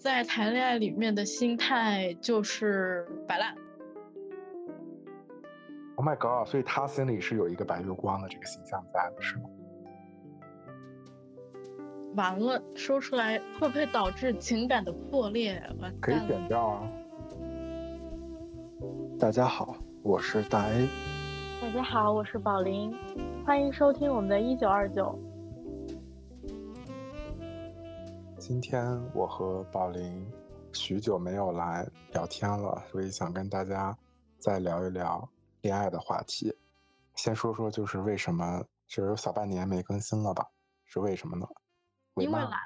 [0.00, 3.54] 在谈恋爱里面的心态就是摆烂。
[5.96, 6.48] Oh my god！
[6.48, 9.42] 所以他心里是有一个白月光的这个形象在的，是吗？
[12.16, 15.62] 完了，说出来会不会导致情感的破裂？
[15.78, 16.88] 完可以剪掉啊。
[19.18, 20.88] 大家好，我是大 A。
[21.60, 22.96] 大家好，我是宝林，
[23.44, 25.18] 欢迎收听我们的一九二九。
[28.50, 30.28] 今天我和宝林
[30.72, 33.96] 许久没有来聊天了，所以想跟大家
[34.40, 36.52] 再聊一聊恋爱的话题。
[37.14, 40.44] 先说说就是为什么是有小半年没更新了吧？
[40.84, 41.46] 是为什么呢？
[42.14, 42.60] 骂因为懒。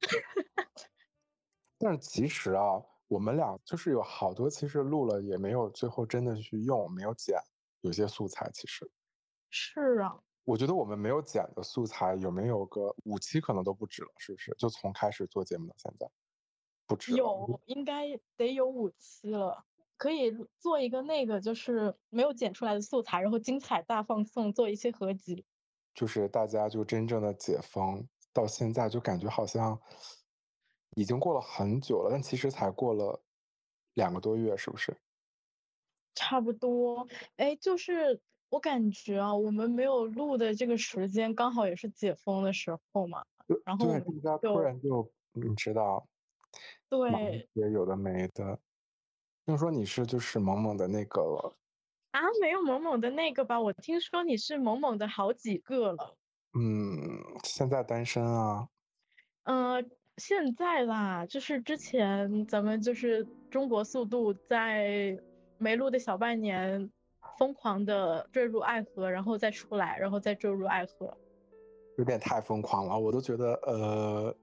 [1.76, 7.38] 但是其实啊，我们俩就是有好多其实录了也没有最后真的去用，没有剪，
[7.82, 8.90] 有些素材其实。
[9.50, 14.54] 是啊，我觉得我们没有剪的素材有没有个五期可能都不止了，是不是？
[14.58, 16.10] 就从开始做节目到现在，
[16.86, 17.14] 不止。
[17.14, 19.64] 有应该得有五期了，
[19.96, 25.44] 可以做一个那个就是没有剪出来的素材，然后精彩大放送，做一些合集。
[25.94, 29.80] 就是大家就真正的解封到现在，就感觉好像
[30.96, 33.22] 已经过了很久了，但其实才过了
[33.94, 34.96] 两个多月，是不是？
[36.14, 38.20] 差不多，哎，就是
[38.52, 43.24] 我感觉啊，我们没有录的这个时间，刚好也是解封的时候嘛。
[43.64, 43.92] 然后突
[44.60, 46.06] 然就你知道，
[46.90, 48.58] 对也有的没的。
[49.46, 51.56] 听说你是就是萌萌的那个了，
[52.10, 53.58] 啊，没有萌萌的那个吧？
[53.58, 56.14] 我听说你是萌萌的好几个了。
[56.52, 58.68] 嗯，现在单身啊，
[59.44, 59.82] 呃，
[60.18, 65.18] 现在啦，就是之前咱们就是中国速度在
[65.56, 66.90] 没录的小半年，
[67.42, 71.12] 疯狂的坠入爱河，然后再出来，然后再坠入爱河。
[71.98, 74.36] 有点太疯狂了，我都觉得呃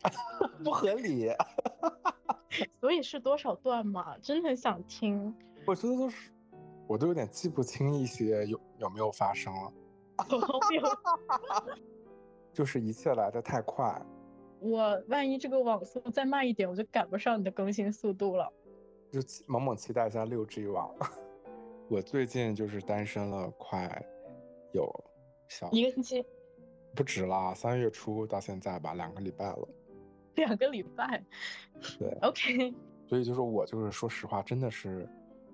[0.64, 1.30] 不合理。
[2.80, 4.16] 所以是多少段嘛？
[4.22, 5.34] 真的很想听。
[5.66, 6.32] 我觉得都是，
[6.86, 9.70] 我都有点记不清一些有有没有发生了！
[12.54, 14.00] 就是一切来的太快。
[14.58, 18.50] 我万一这个网速再慢一点，我就赶不上你的更新速度了。
[19.10, 20.90] 就期猛猛期待一下六 G 网。
[21.92, 24.02] 我最近就是单身了快
[24.72, 24.90] 有
[25.46, 26.24] 小一个星期，
[26.94, 29.68] 不止啦，三月初到现在吧，两个礼拜了。
[30.36, 31.22] 两个礼拜。
[31.98, 32.74] 对， OK，
[33.06, 35.06] 所以就是我就是说实话，真的是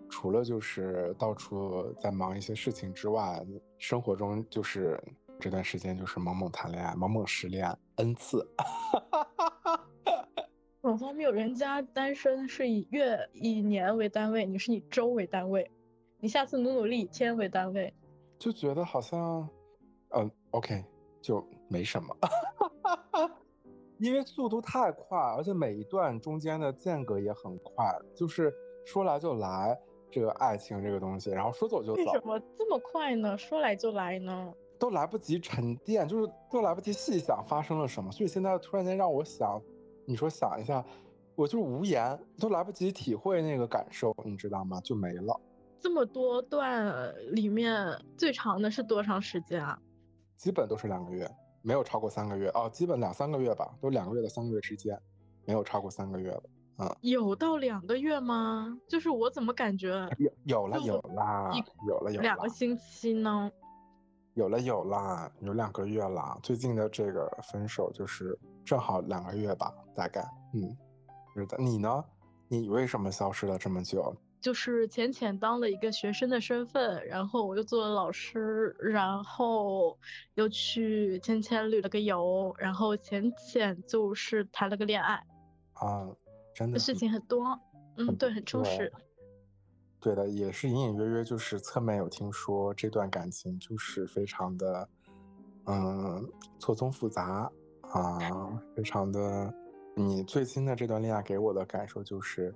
[0.09, 3.45] 除了就是到处在忙一些事情之外，
[3.77, 4.97] 生活中就是
[5.41, 8.49] 这段时间就是猛猛谈恋爱，猛猛失恋 n 次。
[10.81, 15.69] 很荒谬， 人家单身是以月、以年为单位，你是以周为单位。
[16.21, 17.93] 你下次努努力，以天为单位。
[18.39, 19.49] 就觉得好像，
[20.11, 20.85] 嗯，OK，
[21.21, 22.17] 就没什么，
[23.99, 28.53] 因为速度太快，而且每一段中间的间隔也很快，就是
[28.85, 29.79] 说来就来，
[30.11, 33.39] 这个爱情这个东西，然后说走就走为什，么这么快呢？
[33.39, 34.53] 说来就来呢？
[34.79, 39.61] 都来不及沉淀，就是都来不及细想发生了什么，所以现在突然间让我想，
[40.05, 40.85] 你说想一下，
[41.37, 44.81] 我就是无言，都来不及体会那个感受，你知道吗？
[44.81, 45.41] 就没了。
[45.81, 49.79] 这么多段里面最长的是多长时间啊？
[50.37, 51.31] 基本都是两个月，
[51.63, 55.01] 没有超过三个月哦，基本两三个月吧，都两个月到三个月之间，
[55.45, 56.43] 没有超过三个月的。
[56.79, 58.79] 嗯，有到两个月吗？
[58.89, 61.51] 就是我怎么感觉有有了有啦，
[61.87, 63.51] 有了有了两个，星期呢？
[64.35, 66.39] 有了有啦，有两个月啦。
[66.43, 70.25] 最近的这个分手就是正好两个月吧，大概。
[70.55, 70.77] 嗯，
[71.35, 71.57] 是的。
[71.59, 72.05] 你呢？
[72.47, 74.15] 你为什么消失了这么久？
[74.41, 79.99] 就是浅浅当了一个学生的身份，然后我又做了老师，然后
[80.35, 85.23] 又去浅浅旅了个游，然后浅浅就是谈了个恋爱，
[85.75, 86.09] 啊，
[86.55, 87.59] 真的事情很多，
[87.97, 88.93] 嗯，对，很充实。
[90.01, 94.89] 对的，也是隐隐约约，就是侧面有听说这段感情就是非常的，
[95.67, 96.25] 嗯，
[96.61, 97.51] 错综复杂
[97.83, 98.19] 啊，
[98.77, 99.53] 非常的。
[99.97, 102.55] 你最新的这段恋爱给我的感受就是，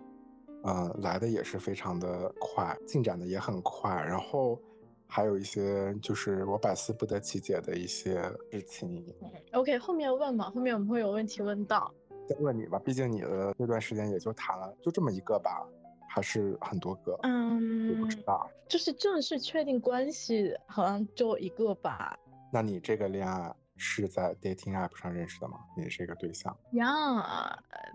[0.64, 4.61] 嗯，来的也是非常的快，进展的也很快，然后
[5.06, 9.05] 还有一些就是我百思不得其解的一些事情。
[9.53, 11.93] OK，后面问吧，后面我们会有问题问到。
[12.29, 15.67] 先问你吧，毕竟你的那段时间也就谈了就这么一个吧，
[16.09, 18.49] 还是很多个，嗯我不嗯，知道。
[18.69, 22.17] 就是正式确定关系好像就一个吧。
[22.53, 25.58] 那你这个恋爱是在 dating app 上认识的吗？
[25.76, 26.56] 你这个对象？
[26.75, 26.87] 呀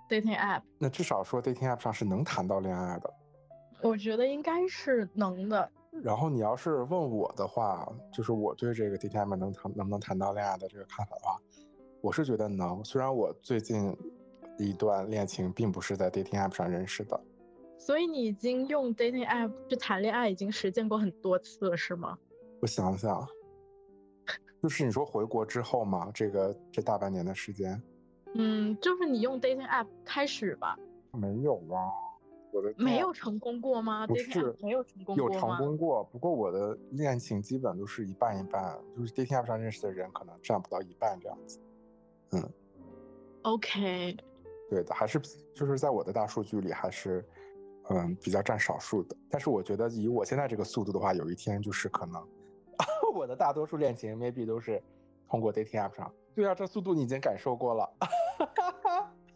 [0.09, 3.11] ，dating app，那至少说 dating app 上是能谈到恋爱的。
[3.81, 5.71] 我觉得应该是能的。
[6.03, 11.39] 然后你要是问我的话，就是我对这个 dating app 能谈能不能谈到恋爱的这个看法的话，
[12.01, 12.83] 我是觉得能。
[12.83, 13.97] 虽然我最近
[14.57, 17.17] 一段恋情并不是在 dating app 上认识的。
[17.79, 22.17] 所以你已经用 dating app 去谈恋爱，已经实践过很多次了，是吗？
[22.59, 23.25] 我想想，
[24.61, 27.81] 就是你说回国之后嘛，这个这大半年的时间，
[28.35, 30.77] 嗯，就是你用 dating app 开始吧。
[31.11, 31.89] 没有啊，
[32.51, 34.05] 我的没有成功过吗？
[34.07, 41.59] 不是没有成功过有成功过，不过我的恋情基本都是一半一半，就是 dating app 上认识的人可能占不到一半这样子。
[42.31, 42.43] 嗯
[43.43, 44.17] ，OK，
[44.69, 45.19] 对的，还是
[45.53, 47.23] 就是在我的大数据里还是。
[47.89, 52.21] 嗯，比较占少数的，但是我觉得以我现在这个速度的话，有一天就是可能，
[53.13, 54.81] 我的大多数恋情 maybe 都是
[55.29, 56.11] 通过 dating app 上。
[56.35, 57.89] 对啊，这速度你已经感受过了。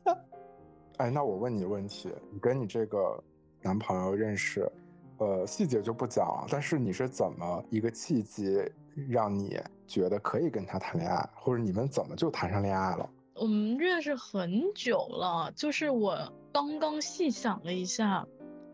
[0.97, 3.23] 哎，那我问你问题，你跟你这个
[3.61, 4.71] 男朋友认识，
[5.17, 8.61] 呃，细节就不讲了，但是你是怎么一个契机
[9.09, 13.09] 让你觉得可以跟他谈恋爱，或者你们怎么就谈上恋爱了？
[13.33, 18.27] 我们认识很久了，就是我刚刚细想了一下。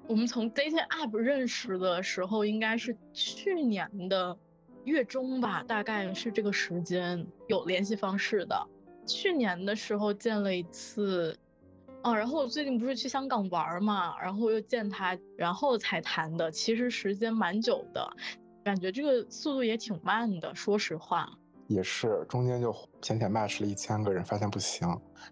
[0.10, 4.38] 我们从 dating app 认识的时候，应该是去年的
[4.88, 8.68] 月中吧，大概是这个时间有联系方式的。
[9.06, 11.38] 去年的时候见了一次，
[12.02, 16.52] 啊，然后我最近不是去香港玩嘛，然后又见他，然后才谈的。
[16.52, 18.10] 其实时间蛮久的，
[18.64, 21.30] 感觉这个速度也挺慢的，说实话。
[21.68, 24.88] 也是，中间就浅浅 match 了一千个人，发现不行，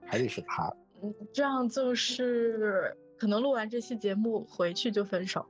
[0.05, 0.71] 还得是他。
[1.01, 2.95] 嗯，这样就是。
[3.17, 5.45] 可能录完这期节目回去就分手，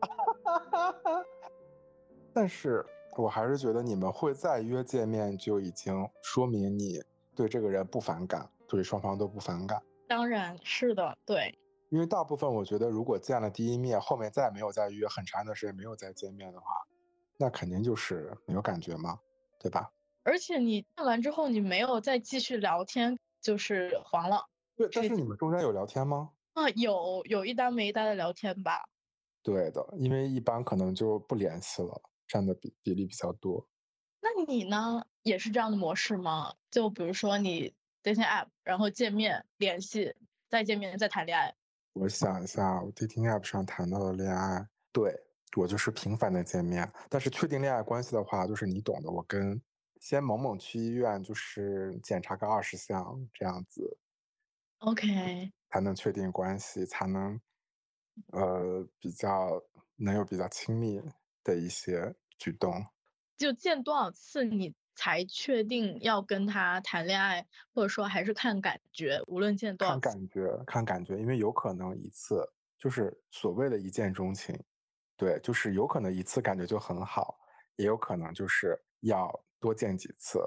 [2.32, 2.82] 但是
[3.20, 7.02] 我还是觉得你们会再约见面，就已经说明你
[7.34, 9.82] 对这个人不反感，对双方都不反感。
[10.08, 11.56] 当然是的，对。
[11.90, 16.66] 因为大部分我觉得，如果见了第一面，后面再没有再约很长一段时间没有再见面的话，
[17.36, 19.18] 那肯定就是没有感觉嘛，
[19.58, 19.90] 对吧？
[20.22, 24.44] 而且你见完之后，你没有再继续聊天，就是黄了。
[24.76, 26.30] 对，但是你们中间有聊天吗？
[26.52, 28.88] 啊，有有一单没一单的聊天吧？
[29.42, 32.00] 对的，因为一般可能就不联系了，
[32.30, 33.68] 占的比比例比较多。
[34.20, 36.54] 那你呢，也是这样的模式吗？
[36.70, 40.14] 就比如说你 dating app，然后见面联系，
[40.48, 41.52] 再见面再谈恋爱。
[41.94, 45.12] 我想一下，我 dating app 上谈到的恋爱，对
[45.56, 46.90] 我就是频繁的见面。
[47.08, 49.60] 但是确定恋爱关系的话，就是你懂的，我跟
[49.98, 53.98] 先猛猛去医院，就是检查个二十项这样子。
[54.78, 55.52] OK。
[55.70, 57.40] 才能确定关系，才能，
[58.32, 59.62] 呃，比较
[59.96, 61.00] 能有比较亲密
[61.44, 62.84] 的一些举动。
[63.36, 69.20] 就见多少次你才确定要跟他谈恋爱，或者说还是看感觉？
[69.26, 72.46] 无论见多少，看感觉，看感觉，因为有可能一次
[72.78, 74.54] 就是所谓的一见钟情，
[75.16, 77.38] 对，就是有可能一次感觉就很好，
[77.76, 80.38] 也有可能就是要多见几次。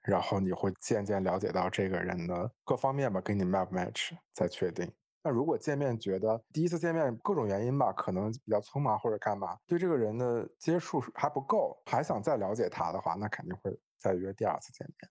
[0.00, 4.90] 然后你会渐渐了解到这个人的各方面吧，跟你 match match 再确定。
[5.22, 15.10] 那如果见面觉得第一次见面各种原因吧，可能比较匆忙或者干嘛，对这个人的接触还不够，还想再了解他的话，那肯定会再约第二次见面。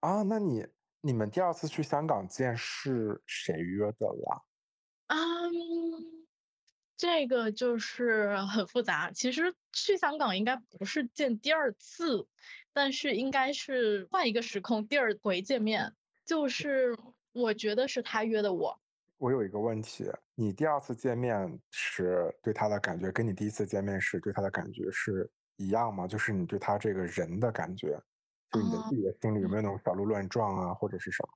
[0.00, 0.66] 啊，那你
[1.00, 4.42] 你们第二次去香港见是谁约的啦？
[5.08, 6.26] 嗯，
[6.96, 9.10] 这个就是很复杂。
[9.10, 12.28] 其实去香港应该不是见第二次。
[12.74, 15.94] 但是应该是换一个时空，第二回见面，
[16.24, 16.96] 就是
[17.32, 18.80] 我觉得是他约的我。
[19.22, 26.08] 我有一个问题，你第二次见面时对他的感觉，跟你第一次见面时对他的感觉是一样吗？
[26.08, 27.96] 就是你对他这个人的感觉，
[28.50, 31.28] 就你的自己的心里有没有那种小鹿乱撞啊，或者是什么？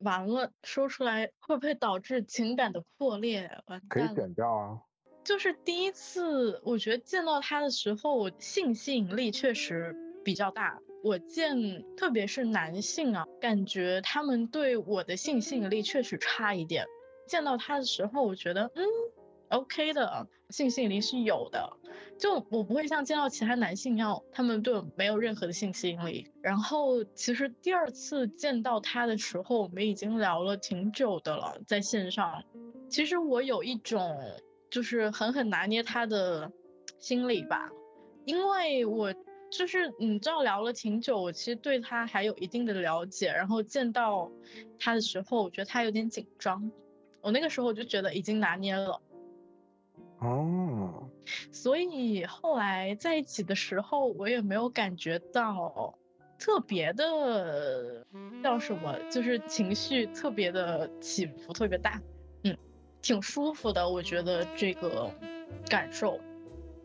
[0.00, 3.50] 完了，说出来会不会导致情感的破裂？
[3.68, 4.78] 完可以剪掉啊。
[5.24, 9.96] 就是第一次，我觉得见到他的时候，性吸引力确实。
[10.24, 16.86] 比较大，我见特别是男性啊，感觉他们对我的性吸引力确实差一点。
[17.26, 18.84] 见到他的时候，我觉得嗯
[19.48, 21.76] ，OK 的，性吸引力是有的。
[22.18, 26.30] 就我不会像见到其他男性一样，他们对我没有任何的性吸引力。
[26.40, 32.44] 然后其实第二次见到他的时候，我们已经聊了挺久的了，在线上。
[32.88, 34.18] 其实我有一种
[34.70, 36.52] 就是狠狠拿捏他的
[37.00, 37.70] 心理吧，
[38.24, 39.12] 因为我。
[39.52, 44.32] 就是你知道聊了挺久，我其实对他还有一定的了解，然后见到
[44.78, 46.72] 他的时候，我觉得他有点紧张，
[47.20, 48.98] 我那个时候我就觉得已经拿捏了，
[50.20, 51.06] 哦，
[51.52, 55.98] 所以后来在一起的时候，我也没有感觉到
[56.38, 58.06] 特别的
[58.42, 62.00] 叫什么，就是情绪特别的起伏特别大，
[62.44, 62.56] 嗯，
[63.02, 65.10] 挺舒服的，我觉得这个
[65.68, 66.18] 感受。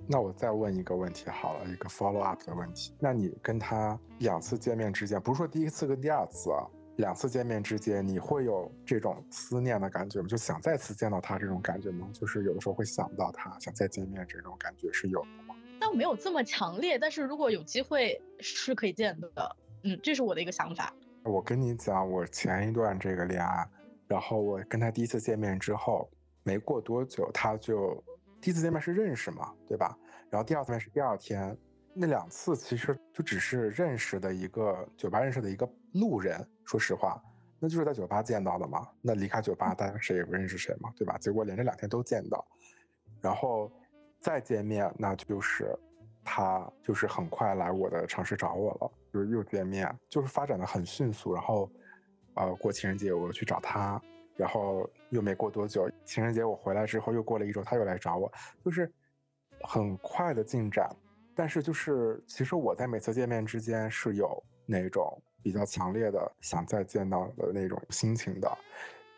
[0.09, 2.93] 那我再问一个问题好了，一个 follow up 的问题。
[2.99, 10.27] 那你跟他两次见面之间，不是说第一次跟第二次啊，两次见面之间，你会有这种思念的感觉吗？
[10.27, 12.09] 就想再次见到他这种感觉吗？
[12.13, 15.55] 就是有的时候会想到他，想再见面这种感觉是有的吗？
[15.79, 19.55] 倒没有这么强烈，但是如果有机会是可以见的。
[19.83, 20.91] 嗯，这是我的一个想法。
[21.23, 23.69] 我跟你讲，我前一段这个恋爱，
[24.07, 26.09] 然后我跟他第一次见面之后，
[26.43, 28.03] 没过多久他就
[28.41, 29.97] 第一次见面是认识嘛，对吧？
[30.29, 31.57] 然后第二次面是第二天。
[31.99, 37.19] 那两次其实就只是认识的一个酒吧认识的一个路人，说实话，
[37.57, 38.87] 那就是在酒吧见到的嘛。
[39.01, 41.17] 那离开酒吧，大家谁也不认识谁嘛，对吧？
[41.17, 42.45] 结果连着两天都见到，
[43.19, 43.71] 然后
[44.19, 45.75] 再见面，那就是
[46.23, 51.33] 他就是很快来我的城市找我了，就是又见面，就是发展的很迅速。
[51.33, 51.67] 然后，
[52.35, 53.99] 呃，过情人节我去找他，
[54.37, 58.31] 然后又没过多久，情人节我回来之后又过了一周，他又来找我，
[58.63, 58.89] 就是
[59.61, 60.89] 很快的进展。
[61.35, 68.57] 但是就是，其实我在每次见面之间是有那种比较强烈的想再见到的那种心情的，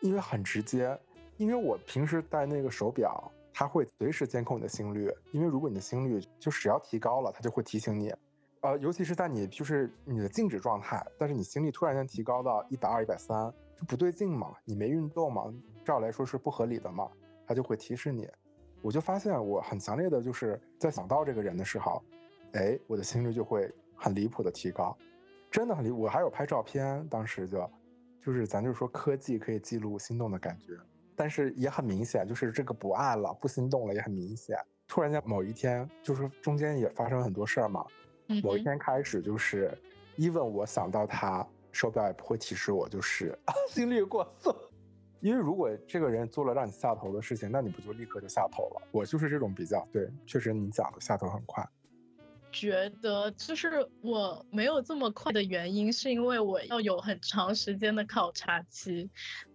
[0.00, 0.98] 因为很直接，
[1.38, 8.14] 因为我平时戴那个手表，它会随时监控你的心率，因为如果你的心率就只要提高了，它就会提醒你，
[8.60, 15.50] 呃，尤其是在你就是你的静止状态，但是你心率突然间提高到一百二、一百三，就不对劲嘛，你没运动嘛，
[15.82, 17.08] 照来说是不合理的嘛，
[17.46, 18.28] 他就会提示你。
[18.82, 22.02] 我就发现我很强烈的就是在想到这个人的时候，
[22.52, 24.94] 哎，我的心率就会很离谱的提高，
[25.50, 25.90] 真的很离。
[25.90, 27.70] 我还有拍照片，当时就，
[28.22, 30.74] 就是咱就说科技可以记录心动的感觉，
[31.16, 34.56] 但是也很明显，就是这个不爱了，不心动了也很明显。
[34.86, 37.86] 突然间某一天，就是中间也发生很多事儿嘛，
[38.42, 39.76] 某一天开始就是
[40.16, 44.54] ，even 我想到他，手表也不会提示我，就是心率过速。
[45.20, 48.88] 因为如果这个人做了让你下头的事情，那你不就立刻就下头了？
[48.90, 51.62] 我就是这种比较对，确实你讲的下头很快。
[52.50, 59.10] 觉得就是我没有这么快的原因，是因为我要有很长时间的考察期，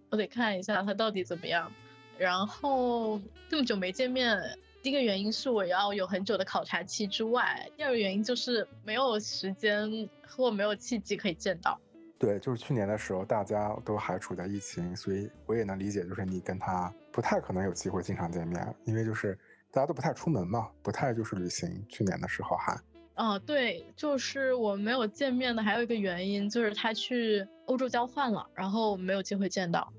[0.08, 1.70] 我得看一下他到底怎么样。
[2.16, 3.20] 然后
[3.50, 4.40] 这么久没见面，
[4.82, 11.78] 第一个原因是我要有很久的考察期之外，第二个原因就是没有时间或没有契机可以见到。
[12.18, 19.38] 对，就是去年的时候，大家都还处在疫情，所以我也能理解，就是你跟他不太可能有机会经常见面，因为就是
[19.70, 21.84] 大家都不太出门嘛，不太就是旅行。
[21.88, 22.74] 去年的时候还，
[23.16, 29.92] 哦，对，就是我没有见面的还有一个原因，就是他去欧洲交换了，然后没有机会见到。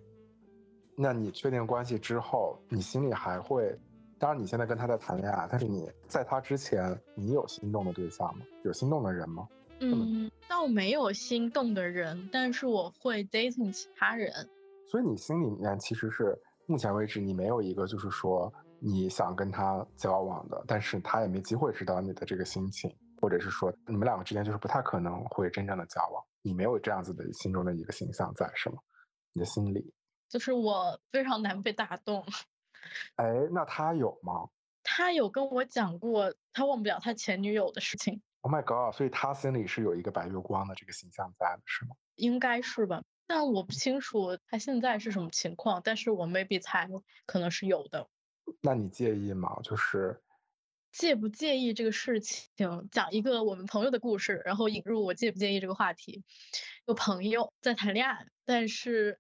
[0.96, 3.78] 那你确定关系之后，你心里还会？
[4.20, 8.44] 当然，你现在跟他在谈恋爱，但是你在他之前，你有心动的对象吗？
[8.64, 9.48] 有心动的人吗？
[9.80, 14.32] 嗯，倒没有心动的人，但是我会 dating 其他人。
[14.90, 26.24] 所以你心里面其实是目前为止你没有一个就是说你想跟他交往的，但是他也没机会知道你的这个心情，或者是说你们两个之间就是不太可能会真正的交往。
[26.42, 28.78] 你没有这样子的心中的一个形象在，是吗？
[29.34, 29.94] 你的心里
[30.30, 32.26] 就是我非常难被打动。
[33.18, 34.50] 哎，那他有吗？
[34.84, 38.22] 他有跟我讲过，他忘不了他前女友的事情。
[38.48, 38.96] Oh my god！
[38.96, 41.98] 所以他心里是有一个白月光的这个形象在的，是吗？
[42.16, 45.82] 应该是吧，但我不清楚他现在是什么情况。
[45.84, 46.88] 但是我 maybe 猜
[47.26, 48.08] 可能是有的。
[48.62, 49.60] 那你介意吗？
[49.62, 50.22] 就是
[50.94, 52.48] 介不介意这个事情？
[52.90, 56.24] 讲一个我们朋友的故事，然后引入我介不介意这个话题。
[56.86, 59.20] 有朋友在谈恋爱，但是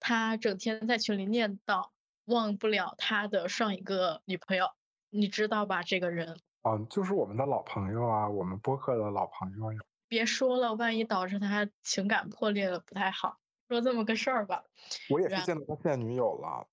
[0.00, 1.88] 他整天在群里念叨
[2.26, 4.68] 忘不了他的上一个女朋友，
[5.08, 5.82] 你知道吧？
[5.82, 6.38] 这个人。
[6.68, 9.78] 嗯，就是我们的老朋友啊，我们播客的老朋友呀。
[10.08, 13.38] 别说了，万一导致他情感破裂了不太好。
[13.68, 14.64] 说这么个事儿吧。
[15.08, 16.66] 我也是见到他现女友了。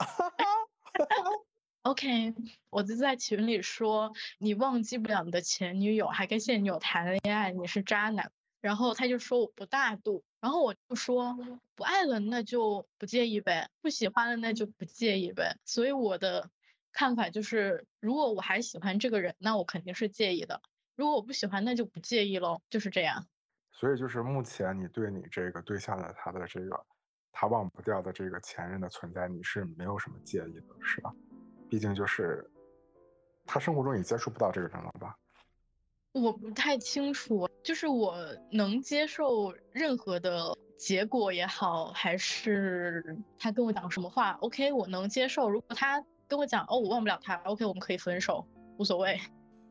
[1.82, 2.34] OK，
[2.70, 8.32] 我就在群里说，你忘记不了你的前女友，还跟现女友谈恋爱，你是渣男。
[8.60, 11.38] 然后他就说我不大度，然后我就说
[11.76, 15.56] 不爱了那就不介意呗，不喜欢了那就不介意呗。
[15.64, 16.50] 所以我的。
[16.96, 20.62] 看法就是，如果我还喜欢这个人，那我肯定是介意的；
[20.94, 23.26] 如果我不喜欢，那就不介意喽，就是这样。
[23.70, 26.86] 所以就是目前你对你这个对象的他的这个
[27.32, 31.12] 他忘不掉的这个前任的存在，你是没有什么介意的，是吧？
[31.68, 32.50] 毕竟就是
[33.44, 35.14] 他生活中也接触不到这个人了吧？
[36.12, 38.16] 我不太清楚，就是我
[38.50, 45.50] 能接受任何的结果也好，还是他跟我讲什么话，OK，我能接受。
[45.50, 46.02] 如果他。
[46.28, 47.36] 跟我讲哦，我忘不了他。
[47.44, 48.44] OK，我们可以分手，
[48.78, 49.16] 无所谓。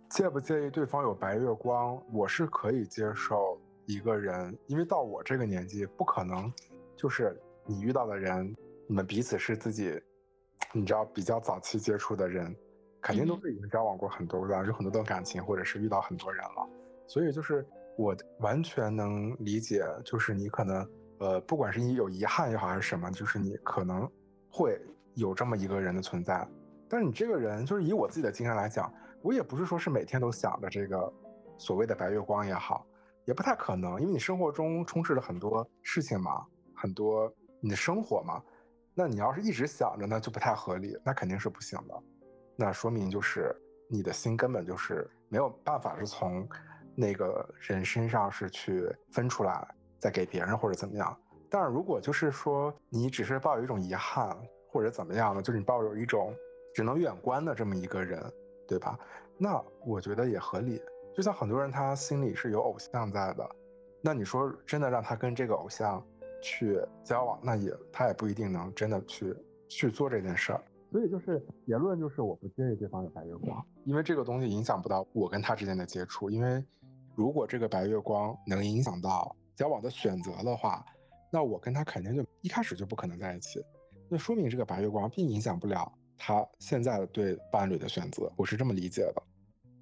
[0.09, 2.01] 介不介意对方有白月光？
[2.13, 6.51] 我是可以接受一个人，因为到我这个年纪，不可能
[6.95, 8.55] 就是你遇到的人，
[8.87, 10.01] 你们彼此是自己，
[10.71, 12.55] 你知道比较早期接触的人，
[13.01, 16.69] 肯定都是已经交往过很多段，有很多段感情，或者是遇到很多人了。
[17.05, 24.09] 所以就是我完全能理解，就是你可能呃，不管是你有遗憾也好还是什么，就是你可能
[24.49, 24.79] 会
[25.15, 26.47] 有这么一个人的存在。
[26.87, 31.11] 但是你这个人，就是以我自己的经验来讲，我也不是说是每天都想着这个
[31.57, 32.85] 所谓的白月光也好，
[33.25, 36.45] 也不太可能，因为你生活中充斥了很多事情嘛，
[36.75, 38.41] 很多你的生活嘛。
[38.93, 42.03] 那你要是一直想着呢，就不太合理，那肯定是不行的。
[42.55, 43.53] 那说明就是
[43.89, 46.47] 你的心根本就是没有办法是从
[46.95, 49.67] 那个人身上是去分出来
[49.99, 51.17] 再给别人或者怎么样。
[51.49, 54.37] 但是如果就是说你只是抱有一种遗憾
[54.75, 56.35] 或者怎么样的，就是你抱有一种
[56.73, 58.21] 只能远观的这么一个人，
[58.67, 58.99] 对吧？
[59.37, 60.81] 那我觉得也合理。
[61.15, 63.49] 就像很多人他心里是有偶像在的，
[64.01, 66.05] 那你说真的让他跟这个偶像？
[66.41, 69.35] 去交往，那也他也不一定能真的去
[69.67, 76.63] 去做这件事儿，所以就是结论就是我不介意对方有白月光，因为这个东西影响不到我跟他之间的接触，因为
[77.15, 80.85] 如果这个白月光能影响到交往的选择的话，
[81.31, 83.59] 那我跟他肯定就一开始就不可能在一起，
[84.09, 89.23] 那说明这个白月光并影响不了他现在的对伴侣的选择，我是这么理解的，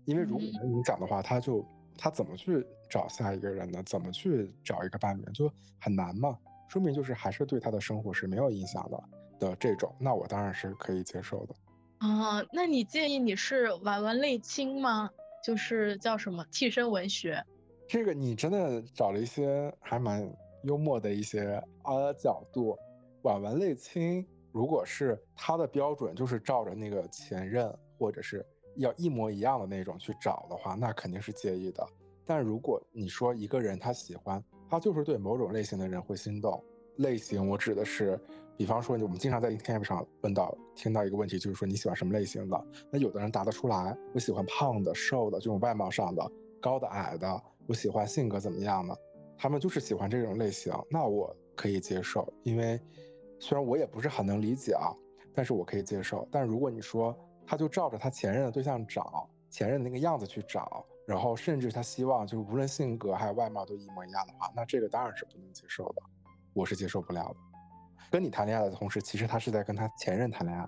[0.05, 1.65] 因为如果能影响的话，他就
[1.97, 3.83] 他怎么去找下一个人呢？
[3.85, 6.37] 怎么去找一个伴侣就很难嘛。
[6.69, 9.03] 说明就是还是对他的生活是没有影响的
[9.39, 11.55] 的这种，那我当然是可以接受的。
[11.99, 15.09] 啊，那你建议你是玩玩类亲吗？
[15.43, 17.43] 就是叫什么替身文学？
[17.87, 20.27] 这个你真的找了一些还蛮
[20.63, 22.75] 幽默的一些呃角度。
[23.23, 28.45] 婉文类亲，如果是他的标准就是照着那个前任或者是
[28.77, 31.85] 要一模一样的那种去找的话，那肯定是介意的。
[32.25, 34.41] 但如果你说一个人他喜欢。
[34.69, 36.59] 他就是对某种类型的人会心动。
[36.95, 38.19] 类型我指的是，
[38.57, 42.65] 比方说我们经常在 Instagram 上问到、听到一个问题，就是说你喜欢什么类型的？
[42.89, 46.23] 那有的人答得出来，我喜欢胖的、瘦的，这种外貌上的；
[46.59, 48.97] 高的、矮的，我喜欢性格怎么样的？
[49.37, 52.79] 他们就是喜欢这种类型，那我可以接受，因为
[53.43, 54.87] 虽然我也不是很能理解啊，
[55.35, 56.25] 但是我可以接受。
[56.31, 57.13] 但如果你说
[57.45, 60.85] 他就照着他前任的对象找，前任的那个样子去找。
[61.05, 66.01] 然后甚至他希望就是无论性格还有外貌都一模一样的话，那这个当然是不能接受的，
[66.53, 67.35] 我是接受不了的。
[68.09, 70.65] 跟你谈恋爱的同时，其实他是在跟他前任谈恋爱。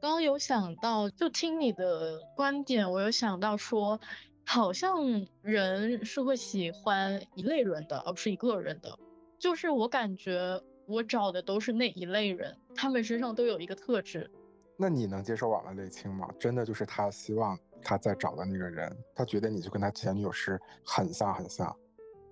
[0.00, 4.00] 刚刚有想到，就听你的观点，我有想到说，
[4.44, 8.98] 好像人是会喜欢一类人的，而不是一个人的。
[9.38, 14.30] 就是我感觉我找的都是那一类人，他们身上都有一个特质。
[14.74, 16.26] 那你能接受网络类青吗？
[16.38, 21.76] 真的就是他希望他在找的那个人，他觉得你就跟他前女友是很像很像。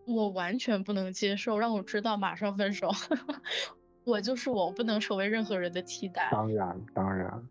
[0.07, 2.91] 我完全不能接受，让我知道马上分手。
[4.05, 6.31] 我就是我，不能成为任何人的替代。
[6.33, 7.47] 当然当然，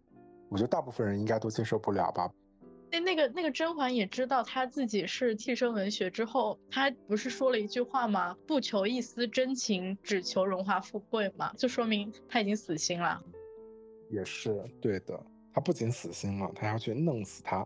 [0.50, 2.32] 我觉得大部分人应该都接受不了吧。
[2.96, 8.38] 那那个那个甄嬛也知道他自己是替身文学之后，他不是说了一句话吗？
[8.48, 13.22] 不求一丝真情，只求荣华富贵嘛，就说明他已经死心了。
[14.10, 15.20] 也是对的，
[15.54, 17.66] 他不仅死心了，他要去弄死他。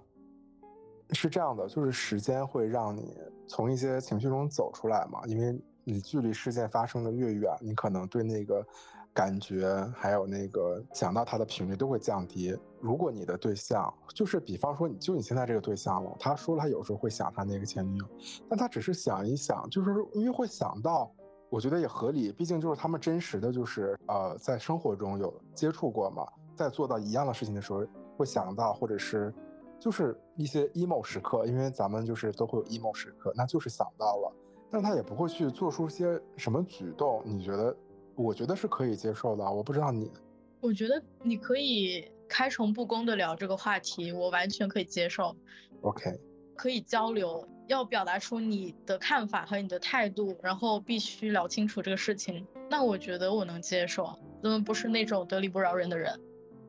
[1.11, 3.15] 是这样的，就是时间会让你
[3.45, 8.65] 从一些情绪中走出来嘛，因为你距离事件发生的越远，你可能对那个
[9.13, 12.57] 感觉还有那个想到他的频率都会降低。
[12.79, 18.05] 如果你的对象就是，比方说你就你现在这个对象了，他说了他有时候会想他那个前女友，
[18.49, 21.11] 但他只是想一想，就是因为会想到。
[21.51, 26.23] 我觉得也合理，毕竟就是他们真实的就是呃，在生活中有接触过嘛，
[26.55, 27.83] 在做到一样的事情的时候，
[28.15, 29.33] 会想到或者是
[29.79, 34.31] 就是一些 emo 时刻，因为咱们就是都会有 emo 时刻，那就是想到了，
[34.69, 37.23] 但他也不会去做出些什么举动。
[37.25, 37.75] 你觉得？
[38.21, 39.49] 我觉得是可以接受的。
[39.49, 40.11] 我不知道你，
[40.59, 45.33] 我觉得你可以开诚布公的聊这个话题，我完全可以接受。
[45.81, 46.19] OK，
[46.55, 47.47] 可以交流。
[47.67, 52.47] 要表达出你的看法和你的态度，然后必须聊清楚这个事情。
[52.67, 54.09] 那我觉得我能接受，
[54.41, 56.19] 嗯，不是那种得理不饶人的人。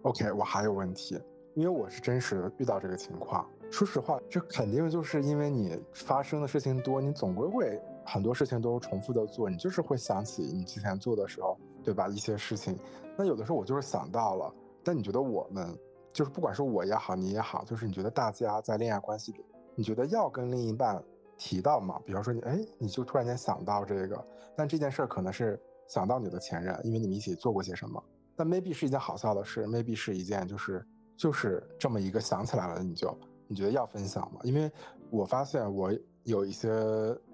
[0.03, 1.19] OK，我还有问题，
[1.55, 3.49] 因为我是真实遇到这个情况。
[3.71, 7.81] 说实话，这肯定就是因为你发生的事情多，你总归会
[8.13, 12.09] 很多事情都重复的做，你就是会想起你之前做的时候，对吧？
[12.09, 12.77] 一些事情。
[13.17, 15.79] 那有的时候我就是想到了，但你觉得我们，
[16.13, 19.45] 就是不管是我也好，你也好，就是你觉得大家在恋爱关系里。
[19.77, 21.03] 你觉得要跟另一半
[21.37, 22.01] 提到吗？
[22.05, 28.03] 比方说你哎，你就突然间想到这个，但这件事儿可能是想到你的前任，因为你们一起做过些什么。
[28.35, 30.85] 但 maybe 是一件好笑的事，maybe 是一件就是
[31.17, 34.41] 就是这么一个想起来了，你就你觉得要分享吗？
[34.43, 34.71] 因为
[35.11, 35.93] 我发现我
[36.25, 36.69] 有一些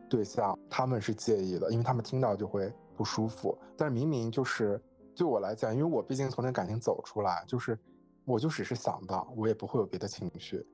[0.09, 3.57] 对象，他们是介意的，因为他们听到就会不舒服。
[3.77, 4.81] 但是明明就是
[5.15, 7.79] 对我来讲，因为我毕竟从那感情走出来，就是
[8.25, 10.67] 我就只是想到，我也不会有别的情绪。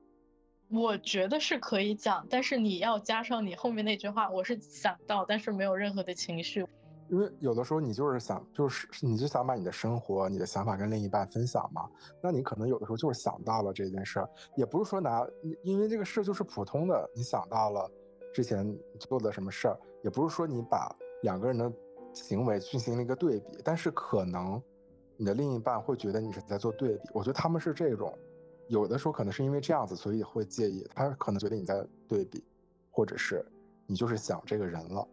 [0.69, 6.65] 我觉得是可以讲，但是你要加上你后面那句话，我是想到，但是没有任何的情绪。
[7.09, 11.87] 因为有的时候你就是想，就是你就想把你的生活、你的想法跟另一半分享嘛。
[12.23, 15.23] 那你可能有的时候就是想到了这件事儿，也不是说拿，
[15.63, 17.91] 因为这个事就是普通的，你想到了
[18.33, 21.71] 之前做的什么事儿，也不是说你把两个人的
[22.11, 24.61] 行为进行了一个对比，但是可能
[25.15, 27.09] 你的另一半会觉得你是在做对比。
[27.13, 28.17] 我觉得他们是这种，
[28.67, 32.43] 有的时候可能是因为这样子，所以会介意，他可能觉得你在对比，
[32.91, 33.45] 或者是
[33.85, 35.07] 你就是想这个人了，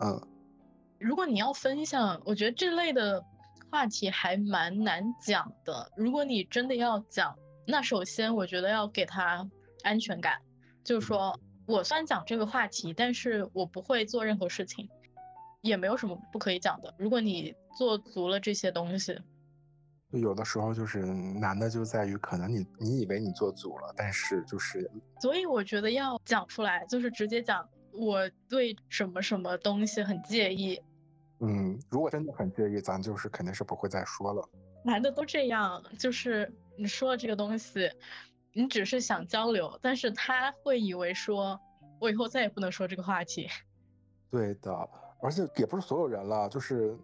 [0.00, 0.20] 嗯。
[0.98, 3.22] 如果你要分享，我觉得这类的
[3.70, 5.92] 话题还蛮难讲的。
[5.94, 9.46] 如果你真的要讲，那首先我觉得要给他
[9.82, 10.38] 安全感，
[10.82, 14.88] 就是说我虽然讲这个话题，但是我不会做任何事情，
[15.60, 16.94] 也没有什么不可以讲的。
[16.96, 19.18] 如果你做足了这些东西，
[20.10, 27.68] 有的时候就是难的就在于，可能你你以为你做足了，但是就是，所以我觉得要讲出来，就是直接讲。
[27.98, 30.78] 我对什么什么东西很介意，
[31.40, 34.46] 嗯，如果真的很介意，咱就是肯定是不会再说了。
[34.84, 37.90] 男的都这样，就是你说了这个东西，
[38.56, 41.60] 你只是想交流，但是他会以为说，
[42.00, 43.46] 我以后再也不能说这个话题。
[44.32, 44.72] 对的，
[45.20, 46.96] 而且也不是所有人了，就是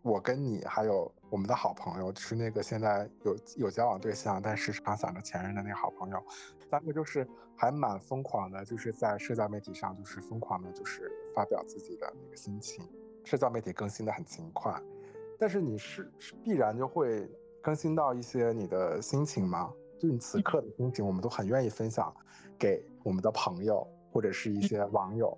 [0.00, 6.24] 我跟你还有我们的好朋友，就是那个现在有有交往对象，但时常想着前任的那个好朋友。
[6.70, 12.82] 三个就是还蛮疯狂的，就是在社交媒体上，就是疯狂的，就是发表自己的那个心情。
[13.22, 14.74] 社交媒体更新的很勤快，
[15.38, 19.70] 但是你是是必然就会更新到一些你的心情吗？
[19.98, 22.14] 就你此刻的心情，我们都很愿意分享
[22.58, 25.36] 给我们的朋友或者是一些网友。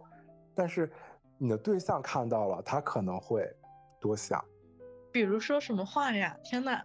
[0.55, 0.90] 但是
[1.38, 3.47] 你的对象看到了，他可能会
[4.01, 4.42] 多想。
[5.12, 6.37] 比如说什么话呀？
[6.45, 6.83] 天呐！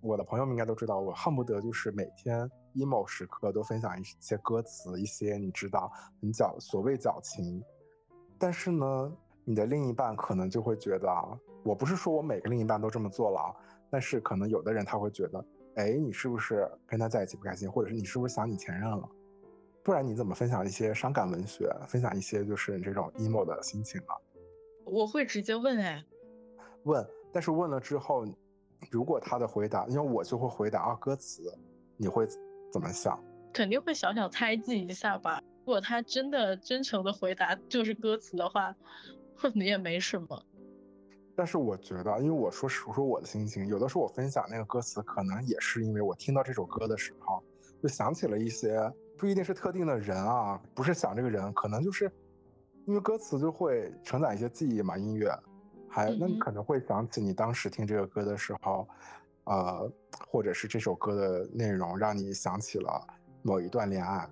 [0.00, 2.50] 我的朋友们应该都知道，我恨不得就是每天。
[2.74, 5.90] emo 时刻都分享一些歌词，一些你知道
[6.20, 7.60] 很矫所谓矫情，
[8.38, 9.12] 但是呢，
[9.44, 11.10] 你的另一半可能就会觉得，
[11.64, 13.50] 我不是说我每个另一半都这么做了啊，
[13.90, 15.44] 但是可能有的人他会觉得，
[15.78, 19.08] 哎，你是不是跟他在一起不开心，或者是你是不是想你前任了？
[19.82, 24.06] 不然你怎么分享一些伤感文学，分享一些就是这种 emo 的心情呢？
[24.84, 26.04] 我会直接问哎，
[26.82, 28.26] 问，但是问了之后，
[28.90, 31.42] 如果他的回答，因为我就会回答啊歌词，
[31.96, 32.26] 你会。
[32.70, 33.18] 怎么想？
[33.50, 35.42] 肯定会小小猜忌一下吧。
[35.60, 38.76] 如果他真的真诚的回答就是歌词的话，
[39.54, 40.44] 你也没什么。
[41.38, 47.40] 但是我觉得，因为我说说说我的心情，有的时候我分享那个歌词，可能也是因为我听到这首歌的时候，
[47.80, 52.10] 就想起了一些，不一定是特定的人啊，不是想这个人，可能就是
[52.86, 54.98] 因为歌词就会承载一些记忆嘛。
[54.98, 55.32] 音乐，
[55.88, 58.88] 还那你可能会想起你当时听这个歌的时候。
[59.50, 59.90] 呃，
[60.30, 63.06] 或者是这首歌的内容让你想起了
[63.40, 64.28] 某一段恋爱，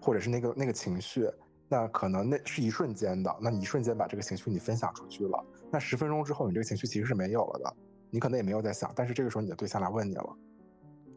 [0.00, 1.30] 或者是那个那个情绪，
[1.68, 7.76] 那可能那是一瞬间的，那你一瞬间把这个情绪你分享出去了，那十分钟之后你这个情绪其实是没有了的，
[8.10, 10.36] 你可能也没有在想，但是这个时候你的对象来问你了，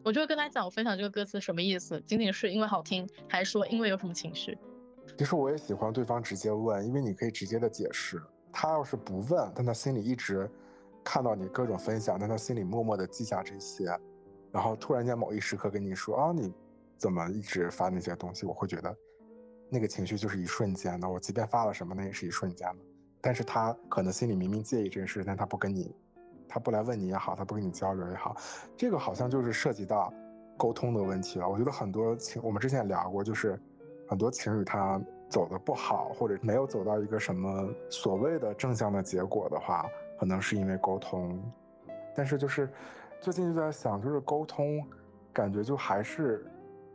[0.02, 4.58] 我就会跟他讲我分享这个歌词什么意思，仅仅是因为好听，还是说因为有什么情绪？
[5.18, 10.50] 其实我也喜欢对方直接问，因为你可以直接的解释，他要是不问，但他心里一直。
[11.08, 13.84] 看到你各种分享，但他心里默默的记下这些，
[14.50, 16.52] 然后突然间某一时刻跟你说啊，你
[16.96, 18.44] 怎么一直发那些东西？
[18.44, 18.92] 我会觉得
[19.70, 21.08] 那个情绪就是一瞬间的。
[21.08, 22.84] 我即便发了什么，那也是一瞬间的。
[23.26, 25.92] 但是他可能心里明明介意这件事，但他不跟你，
[26.48, 28.36] 他不来问你也好，他不跟你交流也好，
[28.76, 30.14] 这个好像就是涉及到
[30.56, 31.48] 沟通的问题了。
[31.48, 33.60] 我觉得很多情，我们之前也聊过，就是
[34.08, 39.84] 很多情侣他走的不好，或者没有走到一个什么所谓的正向的结果的话。
[40.20, 41.36] 可能是因为沟通，
[42.14, 42.70] 但是就是
[43.20, 44.80] 最近就在想，就是沟通，
[45.32, 46.46] 感觉就还是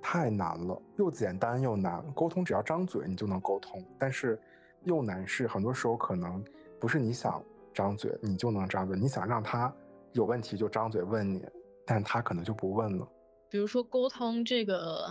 [0.01, 2.01] 太难了，又简单又难。
[2.13, 4.41] 沟通只要张嘴你就能沟通，但是
[4.83, 6.43] 又难是很多时候可能
[6.79, 9.73] 不是你想张嘴你就能张嘴，你想让他
[10.13, 11.45] 有问题就张嘴问你，
[11.85, 13.07] 但他可能就不问了。
[13.49, 15.07] 比如说沟通这个。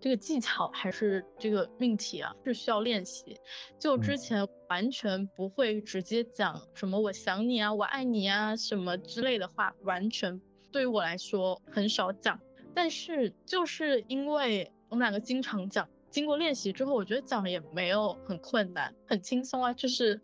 [0.00, 3.38] 这个技巧还是这个命题啊，是需要练习。
[3.78, 10.40] 就之前完全不会直接讲什么“我想你啊，我爱你啊”什么之类的话，完全
[10.72, 12.40] 对于我来说很少讲。
[12.74, 19.72] 但是就是因为我们两个经常讲，经过练习之后，我觉得讲也没有很困难，很轻松啊。
[19.72, 20.20] 就是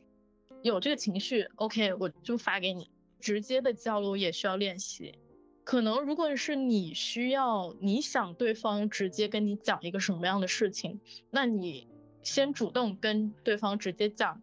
[0.63, 2.91] 有这个情绪，OK，我就发给你。
[3.19, 5.19] 直接的交流也需要练习。
[5.65, 11.89] 可能如果是你需要，你想对方直接跟你讲一个什么样的事情，那你
[12.23, 14.43] 先主动跟对方直接讲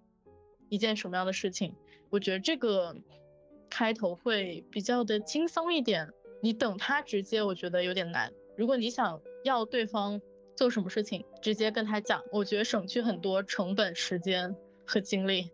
[0.67, 1.75] 一件什么样的事情，
[2.09, 2.97] 我觉得这个
[3.69, 6.09] 开头会比较的轻松一点。
[6.41, 8.33] 你等他直接，我觉得有点难。
[8.57, 10.19] 如果你想要对方
[10.55, 15.51] 做什么事情，直接跟他讲，我觉得省去很多成本、时间和精力。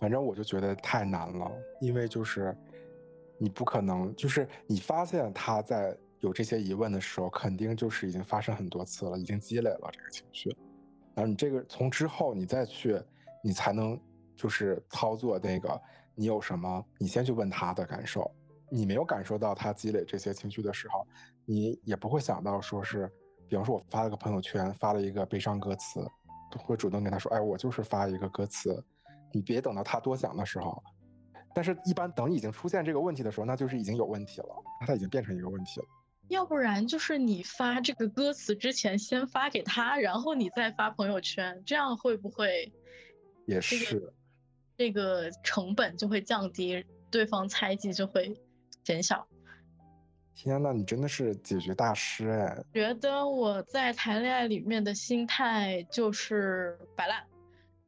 [0.00, 2.56] 反正我就觉得太难了，因为就是
[3.38, 10.50] 你不可能，就是你发现他在有这些疑问的时候，肯定就是已经发生很多次了，已经积累了这个情绪，
[11.14, 13.00] 然后你这个从之后你再去，
[13.44, 13.98] 你才能
[14.34, 15.80] 就是操作那个，
[16.16, 18.28] 你有什么，你先去问他的感受，
[18.68, 21.06] 你没有感受到他积累这些情绪的时候，
[21.44, 23.08] 你也不会想到说是，
[23.48, 26.04] 比方说我发了个朋友圈，发了一个悲伤歌词，
[26.58, 28.84] 会主动跟他说，哎，我就是发一个歌词。
[29.32, 30.82] 你别等到他多想的时候，
[31.54, 34.48] 但是一般等已经出现这个问题的时候，那就是已经有问题了，
[34.80, 35.86] 那他已经变成一个问题了。
[36.28, 42.72] 要不然就是你发这个歌词之前先发给他，然后你再发朋友圈，这样会不会？
[43.46, 44.12] 也是，
[44.76, 48.34] 这个成本就会降低，对方猜忌就会
[48.82, 49.26] 减小。
[50.36, 52.62] 天呐，你真的是解决大师哎！
[52.74, 57.24] 觉得我在谈恋爱里面的心态就是摆烂。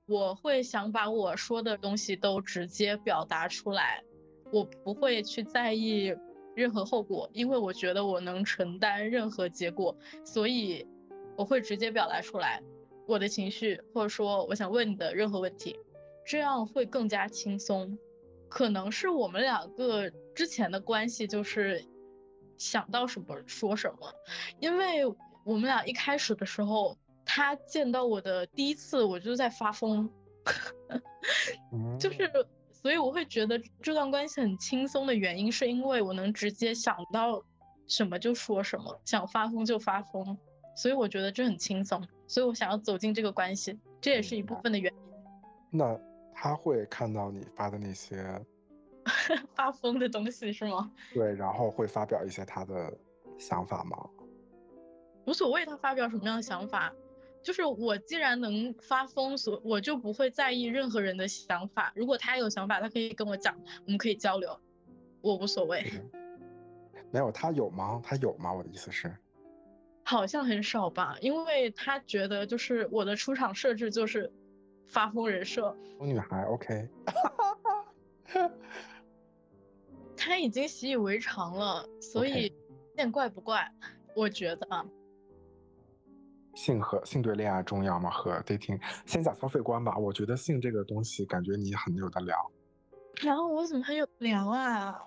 [0.06, 4.02] 我会想把我说的东西都直接表达出来，
[4.50, 6.16] 我不会去在意
[6.56, 10.88] 任何后果，因为我觉得我能承担任何结果，所以
[11.37, 12.62] 我会直接表达出来
[13.06, 15.78] 我的情绪，或者说我想问你的任何问题，
[16.24, 17.98] 这样会更加轻松。
[18.48, 21.84] 可能是我们两个之前的关系就是
[22.58, 24.12] 想到什么说什么，
[24.60, 25.06] 因为
[25.44, 26.98] 我们俩一开始的时候。
[27.30, 30.08] 他见到我的第一次，我就在发疯，
[32.00, 32.18] 就是，
[32.72, 37.44] 所以我会觉得这段关系很轻松的原因，是因为我能直接想到
[37.86, 40.38] 什么就说什么，想发疯就发疯，
[40.74, 44.98] 所以我觉得这很轻松，所以我想要走进这个关系，这也是一部分的原因。
[45.70, 46.00] 那
[46.34, 48.42] 他会看到你发的那些
[49.54, 50.90] 发疯的东西是吗？
[51.14, 52.96] 对，然后会发表一些他的
[53.38, 53.96] 想法吗？
[55.26, 56.92] 无所谓，他发表什么样的想法。
[57.40, 61.92] 就是我既然能发疯，所我就不会在意任何人的想法。
[61.94, 64.58] 如果他有想法，他可以跟我讲，我们可以交流，
[65.20, 65.86] 我无所谓。
[67.10, 68.00] 没有他有吗？
[68.04, 68.52] 他有吗？
[68.52, 69.16] 我的意思是，
[70.02, 74.30] 好像很少吧，因为他觉得就是我的出场设置就是
[74.86, 76.42] 发疯人设，疯女孩。
[76.42, 76.88] OK，
[80.18, 82.52] 他已经习以为常了，所以
[82.96, 83.70] 见怪不怪。
[84.16, 84.85] 我觉得啊。
[86.54, 88.11] 性和性对恋爱重要吗？
[88.11, 89.96] 和 dating 先讲消费观吧。
[89.96, 92.37] 我觉得性这个东西，感觉你很有的聊。
[93.22, 95.00] 然后我怎么很有聊啊？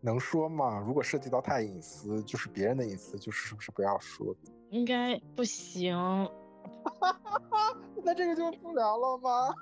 [0.00, 0.78] 能说吗？
[0.86, 4.34] 如果涉及到太隐私，就是别人的隐私，就是是不是不要说？
[4.70, 5.96] 应该不行。
[8.04, 9.54] 那这个就不聊了吗？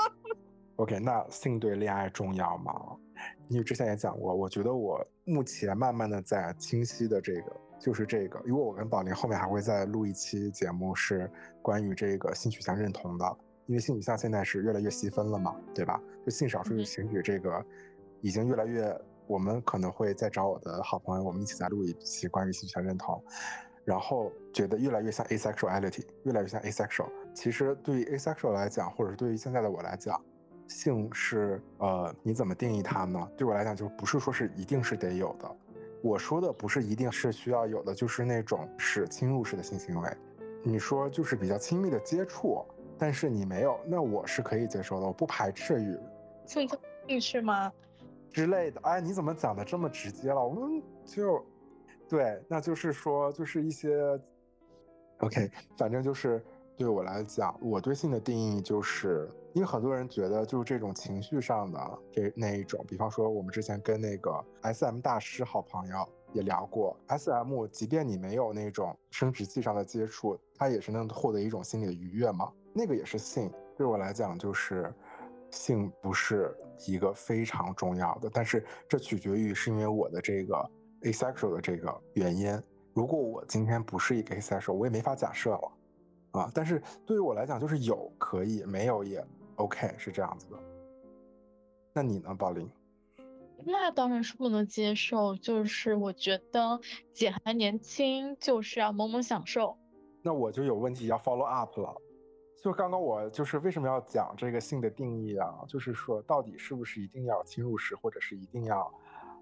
[0.76, 2.96] OK，那性对恋爱重要吗？
[3.48, 7.56] 因为之前也讲过，我觉得我目前慢慢的在清晰的这个。
[7.78, 13.36] 就是这个，因为我跟宝林后面还会再录一期节目，是关于这个性取向认同的。
[13.66, 16.00] 因为性取向现在是越来越细分了嘛，对吧？
[16.24, 17.62] 就性少数群体这个，
[18.22, 23.22] 已经越来越，我们可能会再找我的好朋友，我们一起再录一期关于性取向认同。
[23.84, 27.10] 然后觉得越来越像 asexuality，越来越像 asexual。
[27.34, 30.18] 其实对于 asexual 来讲，或者是对于现在的我来讲，
[30.68, 33.28] 性是呃，你怎么定义它呢？
[33.36, 35.56] 对我来讲，就不是说是一定是得有的。
[36.02, 40.10] 我说的不是一定是需要有的，就是那种是侵入式的性行为。
[40.62, 42.64] 你说就是比较亲密的接触，
[42.98, 45.98] 但是你没有，那我是可以接受的，我不排斥与
[46.46, 47.72] 蹭蹭进去吗？
[48.30, 48.80] 之类的。
[48.82, 50.44] 哎，你怎么讲的这么直接了？
[50.44, 51.44] 我们就
[52.08, 54.20] 对，那就是说，就是一些
[55.18, 56.44] OK，反正就是
[56.76, 59.28] 对我来讲，我对性的定义就是。
[59.54, 72.52] 因为很多人觉得，就是这种情绪上的这那一种，比方说我们之前跟那个 S M 大师好朋友也聊过，S M，即便你没有那种生殖器上的接触，它也是能获得一种心理的愉悦嘛。
[72.74, 74.92] 那个也是性，对我来讲就是
[75.50, 76.54] 性不是
[76.86, 82.62] 一个非常重要的，但是这取决于是因为我的这个 asexual 的这个原因。
[82.92, 85.72] 如果我今天不是一个 asexual，我也没法假设了
[86.38, 86.50] 啊。
[86.54, 89.24] 但是对于我来讲，就是有可以，没有也。
[89.56, 90.56] OK，是这样子的。
[91.94, 92.68] 那你呢，宝林？
[93.64, 95.34] 那当然是不能接受。
[95.36, 96.78] 就是我觉得
[97.12, 99.76] 姐还年轻，就是要猛猛享受。
[100.22, 101.94] 那我就有问题要 follow up 了。
[102.62, 105.64] 就刚刚我就是为什么要讲这个性的定义啊？
[105.68, 108.92] 就是说到底是不是一定要侵入式，或者是一定要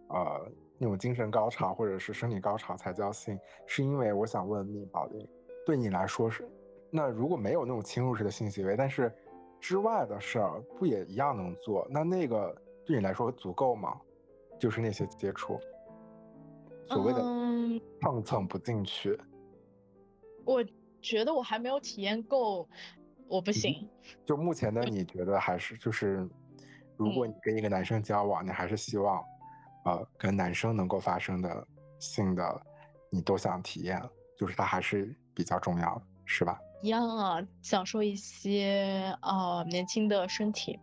[0.09, 0.47] 呃
[0.79, 3.39] 那种精神高潮或者是生理高潮才叫性？
[3.67, 5.27] 是因为我想问你，宝林，
[5.67, 6.47] 对你来说是
[6.95, 9.13] 那如果没有那种侵入式的性行为，但是。
[9.61, 11.87] 之外的事儿不也一样能做？
[11.89, 12.55] 那那个
[12.85, 13.99] 对你来说足够吗？
[14.61, 15.59] 就是那些接触，
[16.87, 17.23] 所谓的
[18.03, 19.19] 蹭蹭不进去。
[20.45, 20.63] 我
[21.01, 22.69] 觉得我还没有体验够，
[23.27, 23.89] 我不行。
[24.27, 26.29] 就目前的你觉得还是就是
[26.99, 29.25] 如果你跟一个男生交往，你还是希望，
[29.87, 31.67] 呃，跟男生能够发生的
[31.99, 32.63] 性的，
[33.09, 33.99] 你都想体验，
[34.37, 36.61] 就是它还是比较重要的，是吧？
[36.85, 40.79] 一样啊，享受一些呃年轻的身体。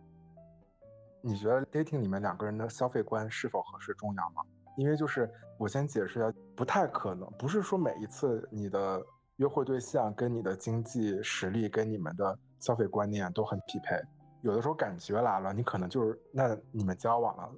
[1.20, 4.42] 你觉得 dating 里面两个人的消费观是否合适重要吗？
[4.76, 9.00] 因为就是我先解释一下，不太可能，不是说每一次你的
[9.36, 13.94] 约会对象跟你的经济实力跟你们的消费观念都很匹配，
[14.40, 17.48] 有的时候感觉来了，你可能就是那你们交往了，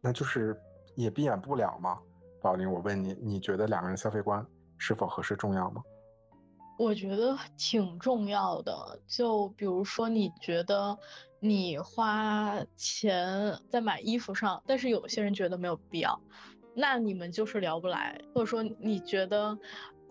[0.00, 0.60] 那就是
[0.96, 1.96] 也避免不了嘛。
[2.42, 4.44] 宝林，我问你，你觉得两个人消费观
[4.78, 5.80] 是否合适重要吗？
[6.76, 10.98] 我觉得挺重要的，就比如说你觉得
[11.38, 16.20] 你花钱在买衣服上，但是有些人觉得没有必要，
[16.74, 18.20] 那你们就是聊不来。
[18.34, 19.56] 或者说你觉得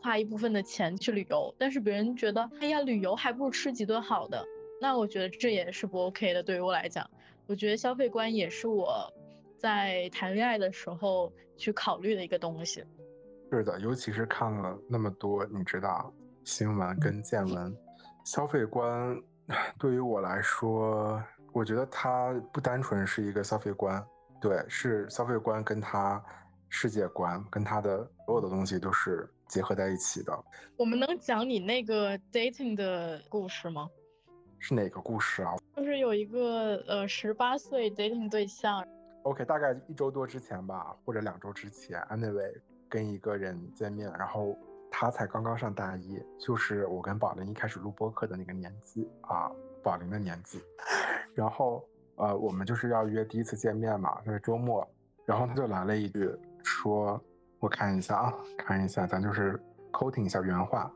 [0.02, 4.46] 花一部分的钱去旅游，但是别人觉得，哎呀，旅游还不如吃几顿好的，
[4.80, 6.42] 那我觉得这也是不 OK 的。
[6.42, 7.10] 对于我来讲，
[7.46, 9.12] 我觉得消费观也是我
[9.58, 12.86] 在谈恋爱的时候去考虑的一个东西。
[13.52, 16.12] 是的，尤其是看了那么多，你知道。
[16.46, 17.76] 新闻跟见闻，
[18.26, 19.18] 消费观
[19.80, 24.06] 对于我来说，我觉得它不单纯是一个消费观，
[24.42, 26.22] 对，是消费观跟它
[26.68, 30.38] 世界观跟它的所有的东西都是结合在一起的。
[30.76, 33.88] 我们能讲你那个 dating 的故事吗？
[34.60, 35.56] 是哪个故事啊？
[35.78, 38.86] 就是有一个呃十八岁 dating 对象。
[39.24, 42.54] OK，大概一周多之前吧，或者两周之前，Anyway，
[42.90, 44.58] 跟一个人见面，然后。
[44.96, 49.52] 他才刚刚上大一，就是我跟宝林一开始录播客的那个年纪啊，
[49.82, 50.62] 宝林的年纪。
[51.34, 51.84] 然后
[52.16, 54.88] 呃，我们就是要约第一次见面嘛，就是周末。
[55.26, 56.30] 然后他就来了一句，
[56.64, 57.20] 说
[57.60, 59.60] ：“我看一下啊，看一下，咱就是
[59.92, 60.94] quoting 一下原话。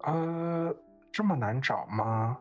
[0.00, 0.74] 呃，
[1.12, 2.36] 这么难找吗？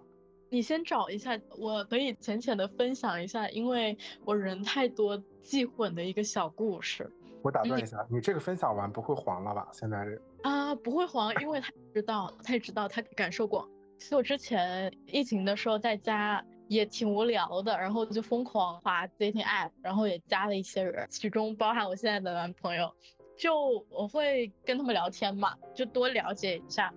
[0.50, 7.08] 你先找一下，我可以浅浅的分享一下，因为我人太多记混的一个小故事。
[7.44, 9.68] 我打断一下，你这个分享完不会黄了吧？
[9.72, 13.70] 现在这啊不会黄，因为他知道，他也知道，他感受过。
[13.98, 22.94] 其实我之前疫情的时候在家也挺无聊的，然后就疯狂滑 dating app，然后也加了一些人，其中包含我现在的男朋友。
[23.38, 26.94] 就我会跟他们聊天嘛，就多了解一下。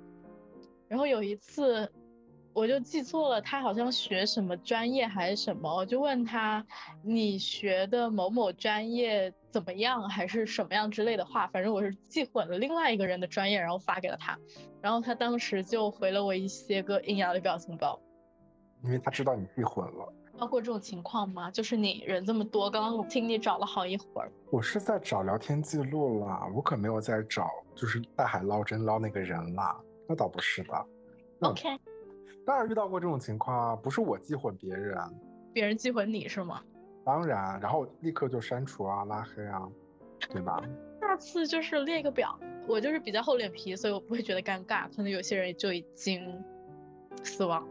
[0.88, 1.92] 然后有一次。
[2.54, 6.62] 我就记错了，他好像学什么专业还是什么，我就问他，
[7.02, 14.38] 你学的某某专业怎么样，还是什么样之类的话，反正我是记混了另外一个人的专业，然后发给了他，
[14.80, 18.00] 然后他当时就回了我一些个阴阳的表情包，
[18.82, 20.12] 因为他知道你记混了。
[20.38, 21.50] 包括这种情况吗？
[21.50, 30.86] 就是你人这么多，刚刚我听你找了好一会儿，我是在找聊天记录啦，我可没有在找，就是大海捞针捞那个人啦，那倒不是的。
[31.42, 31.68] OK。
[32.46, 34.98] 当然遇到过这种情况啊，不是我记混别人，
[35.52, 36.62] 别人记混你是吗？
[37.04, 39.68] 当然，然后立刻就删除啊、拉黑啊，
[40.30, 40.62] 对吧？
[41.00, 44.84] 下次就是列一个表，我就是比较厚脸皮，所以我不会觉得尴尬。
[44.94, 46.42] 可能有些人就已经
[47.22, 47.66] 死亡。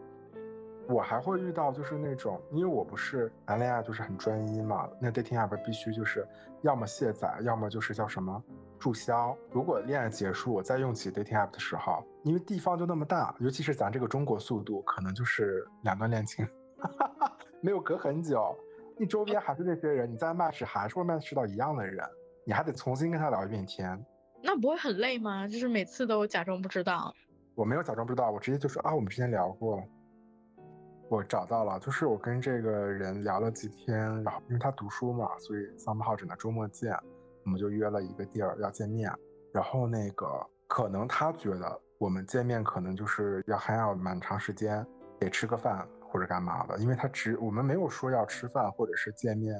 [0.89, 6.27] 我还会遇到就是那种，因为我不是谈恋爱就是很专一嘛，那 dating app 必须就是
[6.63, 8.43] 要么卸载，要么就是叫什么
[8.77, 9.35] 注销。
[9.51, 16.45] 如果恋爱结束，我再用起 dating app 的时候，因为地方就那么大，尤其是咱这个中国速度，可能就是两段恋情，
[17.61, 18.53] 没有隔很久，
[19.01, 22.07] 你周边还是那些人，你在 match 还是会 match 到一样的人，
[22.45, 23.99] 你还得重新跟他聊一遍天，
[24.43, 25.47] 那不会很累吗？
[25.47, 27.11] 就是每次都假装不知道。
[27.55, 29.83] 我没有假装不知道，我直接就说啊，我们之前聊过。
[31.09, 36.95] 我找到了，就是我跟这个人聊了几天，然后因为他读书嘛，所以三八号只能周末见，
[37.43, 39.11] 我们就约了一个地儿要见面。
[39.51, 40.27] 然后那个
[40.67, 44.85] 可能他觉得我们见面可能就是要还要蛮长时间，
[45.19, 49.57] 得吃个饭或者干嘛的，因为他只我们没有说要吃饭或者是见面。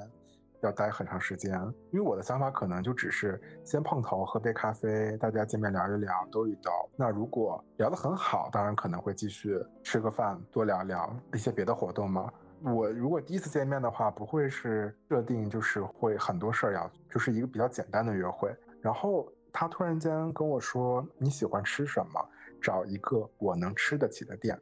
[0.64, 1.60] 要待很长时间，
[1.90, 6.70] 因为我的想法可能就只是先碰头，喝杯咖啡，大家见面聊一聊，兜一兜。
[6.96, 12.32] 那如果聊得很好，当然可能会继续吃个饭，多聊聊一些别的活动嘛。
[12.62, 18.56] 我如果第一次见面的话，不会是设定就是会很多事儿要，就是一个比较简单的约会。
[18.84, 22.24] 然后他突然间跟我说你喜欢吃什么，
[22.62, 24.56] 找一个我能吃得起的店。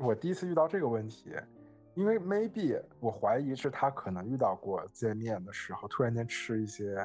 [0.00, 1.32] 我第一次遇到这个问题。
[1.94, 7.04] 因为 maybe 我怀疑是他可能遇到过见面的时候突然间吃一些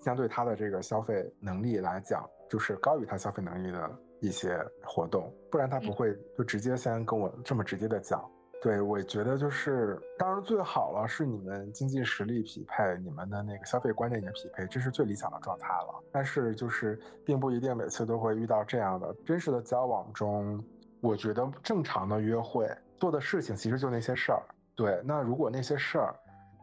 [0.00, 8.24] 相对他的这个消费能力来讲就是高于他消费能力的一些活动，不然他不会就直接先跟我这么直接的讲。
[8.62, 16.02] 对我觉得就是当然最好了是你们经济实力匹配，你们的那个消费观念也匹配，这是最理想的状态了。
[16.12, 20.62] 但是就是并不一定每次都会遇到这样的真实的交往中，
[21.00, 22.68] 我觉得正常的约会。
[22.98, 24.42] 做的事情其实就那些事儿，
[24.74, 25.00] 对。
[25.04, 26.14] 那如果那些事儿，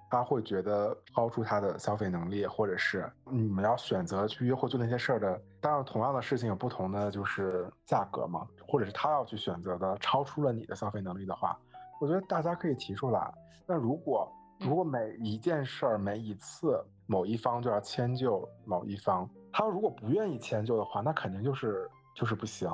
[0.10, 11.58] 他会觉得超出他的消费能力，或者是你们要选择去约会做那些事儿的，当然同样的事情有不同的就是价格嘛，或者是他要去选择的超出了你的消费能力的话，
[12.00, 13.34] 我觉得大家可以提出来。
[13.66, 22.72] 那如果如果每一件事儿每一次某一方就要迁就某一方，他如果不愿意迁就的话，那肯定就是就是不行，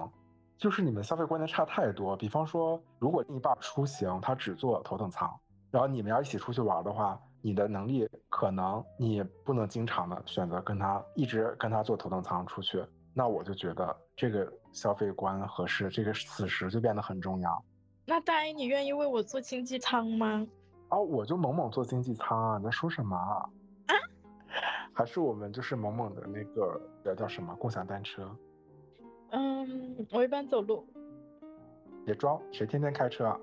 [0.57, 2.15] 就是你们消费观念差太多。
[2.15, 5.31] 比方说，如果另一半出行他只坐头等舱。
[5.71, 17.65] 然后你们要一起出去玩的话，你的能力可能你不能经常的选择跟他一直跟他坐头等舱出去，那我就觉得这个消费观合适，这个此时就变得很重要。
[18.05, 20.45] 那大 A，你愿意为我坐经济舱吗？
[20.89, 22.57] 哦，我就猛猛坐经济舱啊！
[22.59, 23.49] 你在说什么啊？
[24.93, 28.29] 还是我们就是猛猛的那个叫什么共享单车？
[29.33, 30.85] 嗯，我一般走路。
[32.05, 33.39] 别装，谁天天开车啊？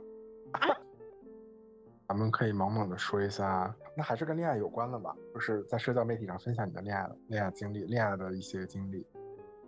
[2.09, 9.05] 咱们可以猛猛的说一下，那还是跟恋爱有关的吧，就是在社交媒体上分享你的恋爱恋爱经历、恋爱的一些经历。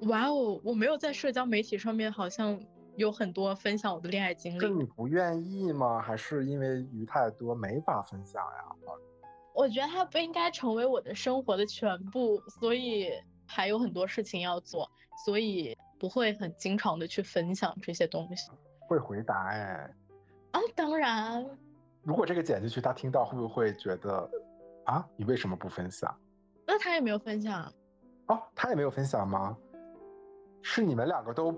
[0.09, 2.61] 哇哦，我没有在社交媒体上面好像
[2.97, 4.61] 有很多分享我的恋爱经历。
[4.61, 6.01] 是你不愿意吗？
[6.01, 8.77] 还是因为鱼太多没法分享呀？
[9.55, 13.11] 我觉得它不应该成为我的生活的全部，所以
[13.47, 14.91] 还有很多事情要做，
[15.25, 18.51] 所以不会很经常的去分享这些东西。
[18.81, 19.89] 会回答哎。
[20.51, 21.47] 啊，当然。
[22.03, 24.29] 如果这个剪进去，他听到会不会觉得，
[24.85, 26.13] 啊，你为什么不分享？
[26.67, 27.73] 那他也没有分享，
[28.27, 29.57] 哦，他也没有分享吗？
[30.61, 31.55] 是你们两个都，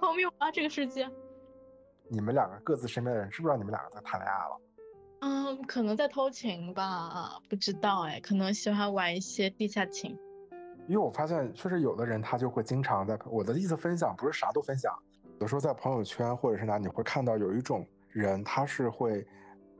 [0.00, 0.48] 我没有啊！
[0.52, 1.10] 这个世界，
[2.08, 4.60] 你们两个各自身边的人知不知道你们两个在谈恋爱了？
[5.22, 10.16] 嗯，可能在偷情吧，不知道哎，可能喜欢玩一些地下情。
[10.86, 14.92] 因为我发现，确实有的人他就会经常在我的意思分享，不是啥都分享，
[15.40, 17.86] 有时候在朋友圈或者是哪，你会看到有一种。
[18.14, 19.26] 人他是会，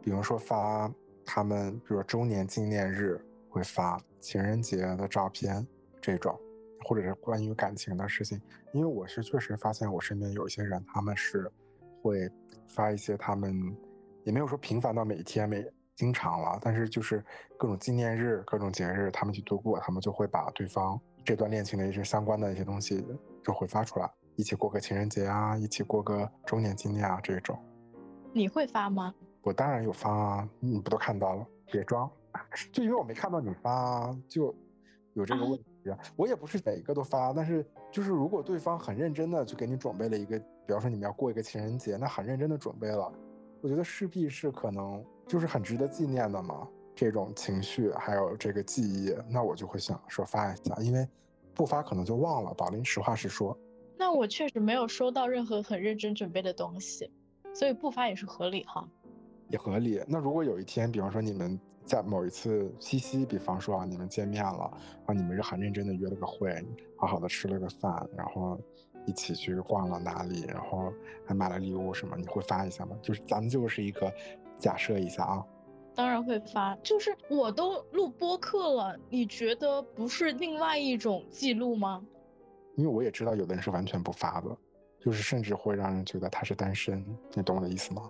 [0.03, 0.91] 比如说发
[1.23, 5.69] 他们，比如说周年纪念日会发情人节的照片
[6.01, 6.35] 这种，
[6.87, 8.41] 或者是关于感情的事情。
[8.73, 11.47] 因为我是确实发现我身边有一些人，他们是
[12.01, 12.27] 会
[12.67, 13.55] 发一些他们
[14.25, 15.63] 也没有说频繁到每天每
[15.97, 17.25] 经常了，但是就是
[17.59, 23.05] 各种纪念日、各种节日他们去度过，他们就会把对方这段恋情的一些相关的一些东西
[23.45, 27.59] 就会发出来，一起过个情人节啊，一起过个周年纪念啊这种。
[28.33, 29.15] 你会发吗？
[29.43, 31.47] 我当然有发啊，你不都看到了？
[31.71, 32.11] 别装，
[32.73, 34.55] 就因为我没看到你发，就
[35.15, 35.65] 有这个问题。
[35.91, 43.13] 啊我也不是每一个都发，但是就是如果对方很认真的就给你准备了一个，比方说你们要过一个情人节，那很认真的准备了，
[43.61, 46.69] 我觉得势必是可能就是很值得纪念的嘛。
[46.95, 51.09] 这种情绪还有这个记忆，那我就会想说发一下，因为
[51.55, 52.53] 不发可能就忘了。
[52.55, 53.59] 宝林实话实说，
[53.97, 57.11] 那我确实没有收到任何很认真准备的东西。
[57.55, 58.87] 所以不发也是合理哈，
[59.49, 60.03] 也合理。
[60.07, 64.71] 那如果有一天，比方说你们在某一次七夕，比方说啊，你们见面了，
[65.07, 66.55] 啊，你们是很认真的约了个会，
[66.97, 68.59] 好好的吃了个饭，然后
[69.07, 70.93] 一起去逛了哪里，然后
[71.27, 72.97] 还买了礼物什么，你会发一下吗？
[73.03, 74.13] 就是咱们就是一个
[74.63, 75.45] 假设一下啊。
[75.95, 82.03] 当然会发，就是我都录播客了，你觉得不是另外一种记录吗？
[82.77, 84.57] 因为我也知道有的人是完全不发的。
[84.99, 87.05] 就是甚至会让人觉得他是单身，
[87.35, 88.09] 你懂我的意思吗？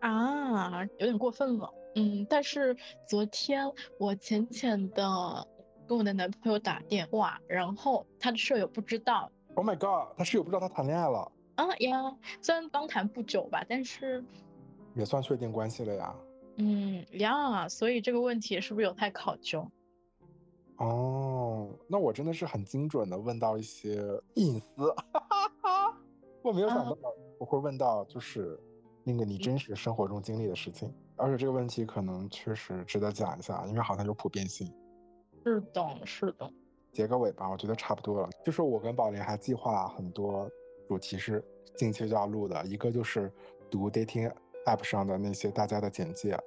[0.00, 1.72] 啊，有点过分了。
[1.94, 2.76] 嗯，但是
[3.08, 5.46] 昨天我浅浅的
[5.86, 9.30] 跟我的男朋友打电话，然后他的舍友不知道。
[9.54, 11.30] Oh my god，他室友不知道他谈恋爱了。
[11.54, 14.24] 啊呀，虽然刚谈不久吧，但是
[14.94, 16.14] 也算确定关系了呀。
[16.56, 19.66] 嗯呀，所以这个问题是不是有待考究？
[20.76, 24.02] 哦，那我真的是很精准的问到一些
[24.34, 24.94] 隐私。
[26.42, 26.96] 我没有想到
[27.38, 28.58] 我会问到就是
[29.04, 34.72] 那个你真实生活中经历的事情，而且这个问题可能确实值得讲一下，因为好像有普遍性。
[35.44, 36.50] 是的，是的。
[36.92, 38.28] 结个尾吧，我觉得差不多了。
[38.44, 40.50] 就是我跟宝莲还计划很多
[40.88, 41.42] 主题是
[41.76, 43.32] 近期就要录的，一个就是
[43.70, 44.30] 读 dating
[44.66, 46.38] app 上的那些大家的简介，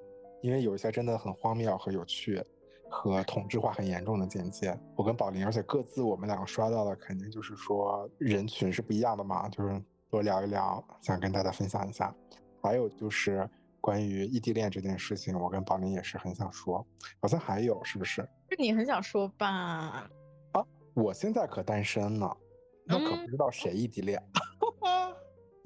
[0.42, 2.44] 因为有一些真的很荒谬和有趣。
[2.88, 12.16] 和同质化很严重的简介，我跟宝林，而且各自我们两个刷到的肯定就是说人群是不一样的嘛，就是多聊一聊，想跟大家分享一下。
[12.62, 13.50] 还有就是
[13.82, 16.86] 关于异地恋这件事情，我跟宝林也是很想说，
[17.20, 18.22] 好像还有是不是？
[18.50, 20.08] 是你很想说吧？
[20.52, 22.32] 啊，我现在可单身呢，
[22.86, 24.24] 那可不知道谁异地恋。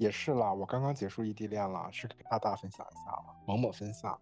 [0.00, 4.18] 也是啦，我刚刚结束异地恋了，是给大大分享一下了，某某分享。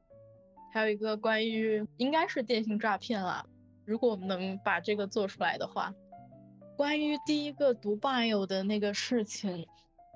[0.73, 3.47] 还有一个关于应该是电信诈骗了，
[3.85, 5.95] 如果我们能把这个做出来的话，
[6.77, 9.69] 关于第一个读 bio 的那个事情，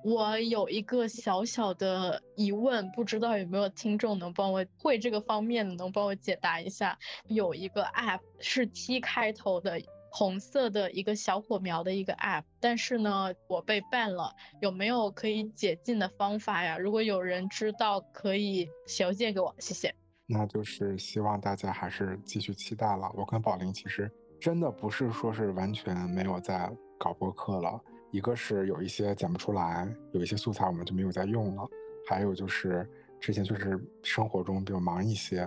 [0.03, 6.99] 我有一个小小的疑问，不知道有没有听众能帮我会这个方面能帮我解答一下？
[7.27, 9.79] 有一个 app 是 T 开头的，
[10.15, 16.77] 红色的一个小火苗的一个 app，但是呢，我被 ban 了，有没有可以解禁的方法呀？
[16.77, 19.91] 如果有人知道，可以写邮件给我，谢谢。
[20.27, 23.11] 那就是希望大家还是继续期待了。
[23.15, 24.09] 我跟宝林其实
[24.39, 27.81] 真的不是说是完全没有在搞播客了。
[28.11, 31.67] 一个是有一些剪不出来，有一些素材我们就没有在用了，
[32.07, 32.87] 还有就是
[33.19, 35.37] 之前就是生活中比较忙一些，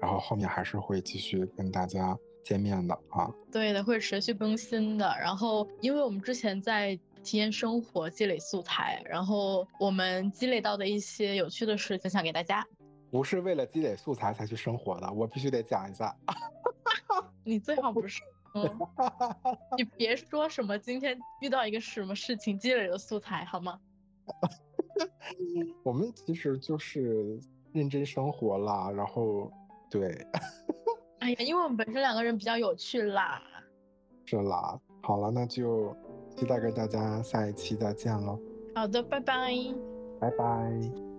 [0.00, 3.30] 然后后面还是会继续跟大家见面的啊。
[3.50, 5.06] 对的，会持续更新的。
[5.20, 12.66] 然后因为我们之前在体验生活积累素材，然后我们积累到的一些有趣的事分享给大家。
[13.10, 16.16] 不是为了积累素材才去生活的，我必须得讲一下。
[17.44, 18.22] 你最好不是。
[18.54, 18.78] 嗯，
[19.78, 23.78] 你别说什么今天遇到一个什么事情积累的素材好吗？
[25.82, 27.40] 我们其实就是
[27.72, 29.50] 认真生活啦，然后
[29.88, 30.26] 对。
[31.22, 33.40] 哎呀，因为我们本身两个人比较有趣啦。
[34.26, 35.96] 是啦，好了，那就
[36.36, 38.36] 期待跟大家下一期再见喽。
[38.74, 39.54] 好的，拜拜。
[40.18, 41.11] 拜拜。